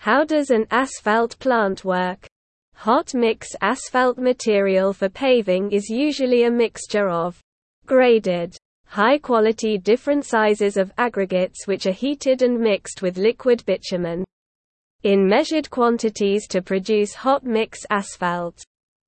How 0.00 0.24
does 0.24 0.48
an 0.48 0.66
asphalt 0.70 1.38
plant 1.40 1.84
work? 1.84 2.26
Hot 2.72 3.12
mix 3.12 3.48
asphalt 3.60 4.16
material 4.16 4.94
for 4.94 5.10
paving 5.10 5.72
is 5.72 5.90
usually 5.90 6.44
a 6.44 6.50
mixture 6.50 7.10
of 7.10 7.38
graded, 7.84 8.56
high-quality 8.86 9.76
different 9.76 10.24
sizes 10.24 10.78
of 10.78 10.90
aggregates 10.96 11.66
which 11.66 11.84
are 11.84 11.92
heated 11.92 12.40
and 12.40 12.58
mixed 12.58 13.02
with 13.02 13.18
liquid 13.18 13.62
bitumen 13.66 14.24
in 15.02 15.28
measured 15.28 15.68
quantities 15.68 16.48
to 16.48 16.62
produce 16.62 17.12
hot 17.12 17.44
mix 17.44 17.84
asphalt. 17.90 18.58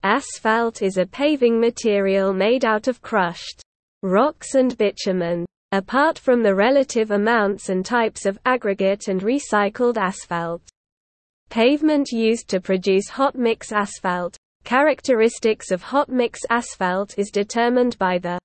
Asphalt 0.03 0.83
is 0.83 0.99
a 0.99 1.07
paving 1.07 1.59
material 1.59 2.35
made 2.35 2.67
out 2.67 2.87
of 2.87 3.01
crushed 3.01 3.63
rocks 4.03 4.57
and 4.57 4.77
bitumen. 4.77 5.47
Apart 5.75 6.19
from 6.19 6.43
the 6.43 6.55
relative 6.55 7.13
amounts 7.13 7.71
and 7.71 7.83
types 7.83 8.27
of 8.27 8.39
aggregate 8.45 9.09
and 9.09 9.23
recycled 9.23 9.97
asphalt, 9.97 10.61
pavement 11.53 12.11
used 12.12 12.48
to 12.48 12.62
produce 12.62 13.11
hot 13.11 13.35
mix 13.35 13.72
asphalt, 13.72 14.35
characteristics 14.64 15.71
of 15.71 15.82
hot 15.82 16.08
mix 16.08 16.40
asphalt 16.49 17.18
is 17.18 17.31
determined 17.31 17.99
by 17.99 18.17
the 18.17 18.39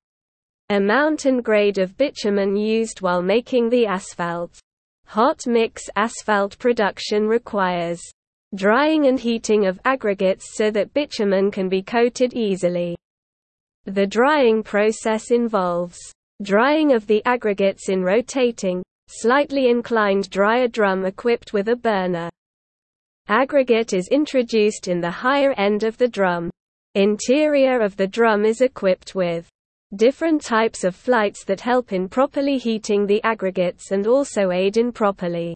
amount 0.72 1.24
and 1.24 1.42
grade 1.42 1.78
of 1.78 1.96
bitumen 1.96 2.58
used 2.58 3.00
while 3.00 3.22
making 3.22 3.70
the 3.70 3.86
asphalt. 3.86 4.60
Hot 5.06 5.48
mix 5.48 5.84
asphalt 5.96 6.60
production 6.60 7.30
requires 7.30 8.02
drying 8.56 9.08
and 9.08 9.22
heating 9.22 9.68
of 9.68 9.80
aggregates 9.86 10.58
so 10.58 10.70
that 10.70 10.94
bitumen 10.94 11.50
can 11.50 11.70
be 11.70 11.82
coated 11.82 12.34
easily. 12.34 12.98
The 13.86 14.06
drying 14.06 14.62
process 14.64 15.32
involves 15.32 15.98
drying 16.44 16.92
of 16.92 17.08
the 17.08 17.24
aggregates 17.24 17.88
in 17.88 18.04
rotating, 18.04 18.84
slightly 19.08 19.70
inclined 19.70 20.30
dryer 20.30 20.68
drum 20.68 21.06
equipped 21.06 21.54
with 21.54 21.70
a 21.70 21.76
burner. 21.78 22.30
Aggregate 23.30 23.92
is 23.92 24.08
introduced 24.08 24.88
in 24.88 25.02
the 25.02 25.12
higher 25.12 25.52
end 25.58 25.84
of 25.84 25.98
the 25.98 26.08
drum. 26.08 26.50
Interior 26.96 27.82
of 27.82 27.98
the 27.98 28.08
drum 28.08 28.46
is 28.46 28.62
equipped 28.62 29.16
with 29.16 29.50
different 29.96 30.42
types 30.42 30.86
of 30.86 30.96
flights 30.96 31.44
that 31.44 31.60
help 31.60 31.92
in 31.92 32.08
properly 32.08 32.58
heating 32.58 33.06
the 33.06 33.22
aggregates 33.24 33.92
and 33.92 34.08
also 34.08 34.52
aid 34.52 34.78
in 34.78 34.94
properly 34.94 35.54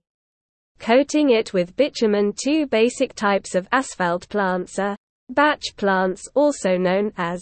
coating 0.80 1.30
it 1.30 1.54
with 1.54 1.74
bitumen. 1.78 2.34
Two 2.36 2.68
basic 2.68 3.14
types 3.14 3.56
of 3.56 3.70
asphalt 3.72 4.28
plants 4.28 4.78
are 4.78 4.98
batch 5.30 5.74
plants, 5.78 6.28
also 6.36 6.76
known 6.76 7.14
as 7.16 7.42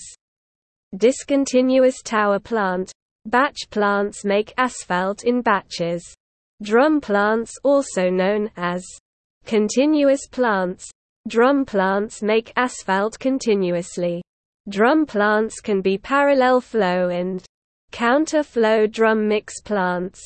discontinuous 0.96 2.04
tower 2.04 2.38
plant. 2.38 2.92
Batch 3.26 3.68
plants 3.72 4.24
make 4.24 4.54
asphalt 4.58 5.24
in 5.24 5.42
batches. 5.42 6.04
Drum 6.62 7.02
plants, 7.02 7.52
also 7.64 8.12
known 8.12 8.52
as 8.56 8.86
continuous 9.46 10.28
plants. 10.28 10.90
Drum 11.28 11.66
plants 11.66 12.22
make 12.22 12.54
asphalt 12.56 13.20
continuously. 13.20 14.22
Drum 14.70 15.06
plants 15.06 15.60
can 15.60 15.82
be 15.82 15.98
parallel 15.98 16.62
flow 16.62 17.10
and 17.10 17.44
counter 17.92 18.44
flow 18.44 18.88
drum 18.88 19.28
mix 19.28 19.62
plants. 19.62 20.22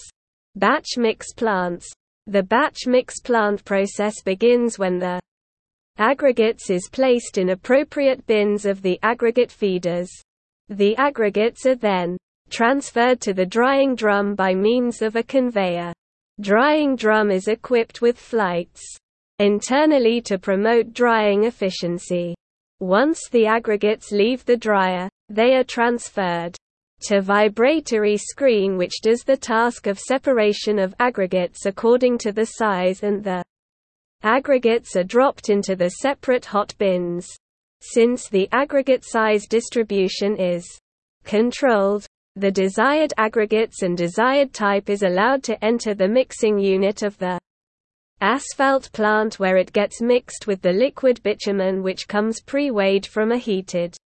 Batch 0.56 0.98
mix 0.98 1.34
plants 1.34 1.94
the 2.26 2.42
batch 2.42 2.88
mix 2.88 3.20
plant 3.20 3.66
process 3.66 4.22
begins 4.22 4.80
when 4.80 4.98
the 4.98 5.20
aggregates 5.98 6.70
is 6.70 6.88
placed 6.90 7.38
in 7.38 7.50
appropriate 7.50 8.26
bins 8.28 8.66
of 8.66 8.82
the 8.82 8.98
aggregate 9.04 9.52
feeders. 9.52 10.10
The 10.70 10.96
aggregates 10.96 11.66
are 11.66 11.76
then 11.76 12.16
transferred 12.50 13.20
to 13.22 13.34
the 13.34 13.46
drying 13.46 13.94
drum 13.94 14.36
by 14.36 14.56
means 14.56 15.02
of 15.02 15.18
a 15.18 15.24
conveyor. 15.24 15.92
Drying 16.40 16.96
drum 16.96 17.30
is 17.30 17.50
equipped 17.50 18.02
with 18.02 18.18
flights 18.18 18.82
internally 19.44 20.22
to 20.22 20.40
promote 20.40 20.94
drying 20.94 21.44
efficiency. 21.44 22.34
Once 22.80 23.20
the 23.30 23.46
aggregates 23.46 24.10
leave 24.10 24.46
the 24.46 24.56
dryer, 24.56 25.10
they 25.28 25.56
are 25.56 25.66
transferred 25.66 26.56
to 27.02 27.20
vibratory 27.20 28.16
screen 28.16 28.78
which 28.78 29.02
does 29.02 29.20
the 29.24 29.36
task 29.36 29.86
of 29.86 30.00
separation 30.00 30.80
of 30.80 30.96
aggregates 31.02 31.66
according 31.66 32.18
to 32.18 32.32
the 32.32 32.46
size 32.46 33.04
and 33.04 33.22
the 33.22 33.44
aggregates 34.22 34.96
are 34.96 35.04
dropped 35.04 35.50
into 35.50 35.76
the 35.76 35.90
separate 35.90 36.46
hot 36.46 36.74
bins. 36.78 37.28
Since 37.82 38.30
the 38.30 38.48
aggregate 38.54 39.04
size 39.04 39.46
distribution 39.46 40.38
is 40.38 40.66
controlled, 41.26 42.06
the 42.38 42.50
desired 42.50 43.12
aggregates 43.18 43.82
and 43.82 43.98
desired 43.98 44.54
type 44.54 44.90
is 44.90 45.04
allowed 45.04 45.44
to 45.44 45.62
enter 45.62 45.94
the 45.94 46.08
mixing 46.08 46.58
unit 46.58 47.04
of 47.04 47.18
the 47.18 47.38
asphalt 48.24 48.90
plant 48.94 49.38
where 49.38 49.58
it 49.58 49.74
gets 49.74 50.02
mixed 50.02 50.48
with 50.48 50.62
the 50.62 50.72
liquid 50.72 51.22
bitumen 51.24 51.84
which 51.84 52.08
comes 52.08 52.40
pre-weighed 52.40 53.06
from 53.06 53.34
a 53.34 53.38
heated 53.38 53.98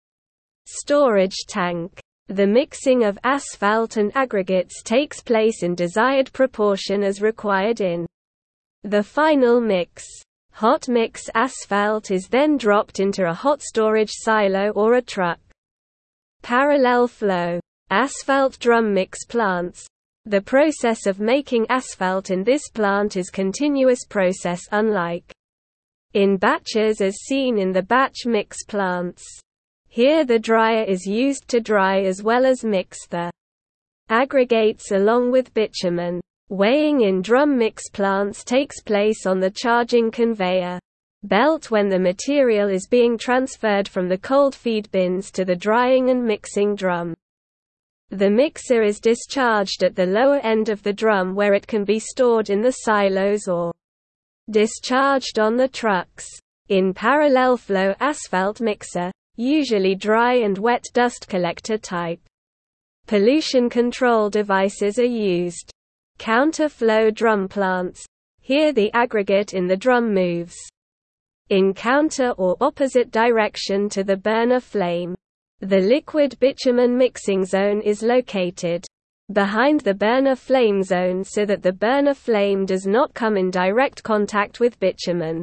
storage 0.66 1.46
tank. 1.48 2.00
The 2.28 2.48
mixing 2.48 3.04
of 3.04 3.20
asphalt 3.24 3.98
and 3.98 4.12
aggregates 4.16 4.82
takes 4.82 5.22
place 5.22 5.62
in 5.62 5.76
desired 5.76 6.34
proportion 6.34 7.04
as 7.04 7.22
required 7.22 7.80
in 7.80 8.08
the 8.84 9.04
final 9.04 9.62
mix. 9.62 10.04
Hot 10.54 10.90
mix 10.90 11.30
asphalt 11.36 12.10
is 12.10 12.28
then 12.28 12.58
dropped 12.58 13.00
into 13.00 13.30
a 13.30 13.34
hot 13.36 13.62
storage 13.62 14.12
silo 14.12 14.72
or 14.72 14.96
a 14.96 15.02
truck. 15.02 15.40
Parallel 16.42 17.08
flow. 17.08 17.60
Asphalt 17.92 18.58
drum 18.58 18.96
mix 18.96 19.26
plants. 19.26 19.86
The 20.28 20.42
process 20.42 21.06
of 21.06 21.22
making 21.22 21.68
asphalt 21.70 22.32
in 22.32 22.44
this 22.44 22.68
plant 22.68 23.16
is 23.16 23.30
continuous 23.30 24.04
process 24.04 24.62
unlike 24.74 25.34
in 26.16 26.36
batches 26.36 27.00
as 27.00 27.22
seen 27.22 27.58
in 27.58 27.72
the 27.72 27.82
batch 27.82 28.26
mix 28.26 28.66
plants. 28.66 29.24
Here 29.88 30.26
the 30.26 30.38
dryer 30.38 30.84
is 30.84 31.06
used 31.06 31.48
to 31.48 31.62
dry 31.62 32.02
as 32.02 32.24
well 32.24 32.46
as 32.46 32.66
mix 32.66 33.08
the 33.08 33.32
aggregates 34.10 34.92
along 34.92 35.32
with 35.32 35.54
bitumen. 35.54 36.20
Weighing 36.50 37.04
in 37.04 37.22
drum 37.22 37.58
mix 37.58 37.90
plants 37.90 38.44
takes 38.44 38.82
place 38.82 39.26
on 39.26 39.40
the 39.40 39.52
charging 39.52 40.12
conveyor 40.12 40.78
belt 41.24 41.72
when 41.72 41.88
the 41.88 42.00
material 42.00 42.68
is 42.68 42.86
being 42.86 43.18
transferred 43.18 43.88
from 43.88 44.10
the 44.10 44.18
cold 44.18 44.54
feed 44.54 44.92
bins 44.92 45.32
to 45.32 45.46
the 45.46 45.56
drying 45.56 46.10
and 46.10 46.22
mixing 46.22 46.76
drum. 46.76 47.16
The 48.10 48.30
mixer 48.30 48.84
is 48.84 49.02
discharged 49.02 49.84
at 49.84 49.96
the 49.96 50.06
lower 50.06 50.40
end 50.40 50.70
of 50.70 50.82
the 50.82 50.94
drum 50.94 51.36
where 51.36 51.54
it 51.54 51.68
can 51.68 51.84
be 51.84 52.00
stored 52.00 52.50
in 52.50 52.62
the 52.62 52.72
silos 52.72 53.50
or 53.50 53.74
discharged 54.50 55.40
on 55.40 55.58
the 55.58 55.68
trucks. 55.68 56.26
In 56.70 56.94
parallel 56.94 57.58
flow 57.58 57.94
asphalt 58.00 58.62
mixer, 58.62 59.12
usually 59.36 59.94
dry 59.94 60.36
and 60.36 60.58
wet 60.58 60.86
dust 60.94 61.28
collector 61.28 61.78
type. 61.78 62.22
Pollution 63.08 63.70
control 63.70 64.30
devices 64.30 64.98
are 65.00 65.06
used. 65.06 65.70
Counter-flow 66.18 67.12
drum 67.12 67.48
plants. 67.48 68.06
Here 68.40 68.72
the 68.72 68.92
aggregate 68.94 69.54
in 69.54 69.68
the 69.68 69.78
drum 69.78 70.14
moves 70.14 70.56
in 71.50 71.74
counter 71.74 72.32
or 72.32 72.58
opposite 72.60 73.12
direction 73.12 73.88
to 73.90 74.04
the 74.04 74.18
burner 74.18 74.60
flame. 74.60 75.16
The 75.62 75.80
liquid 75.80 76.38
bitumen 76.40 76.96
mixing 76.96 77.44
zone 77.44 77.82
is 77.82 78.04
located 78.04 78.86
behind 79.32 79.82
the 79.82 79.96
burner 79.96 80.36
flame 80.36 80.84
zone 80.84 81.24
so 81.24 81.46
that 81.46 81.64
the 81.64 81.74
burner 81.74 82.14
flame 82.14 82.64
does 82.64 82.86
not 82.86 83.16
come 83.16 83.36
in 83.36 83.50
direct 83.50 84.04
contact 84.04 84.60
with 84.60 84.80
bitumen. 84.80 85.42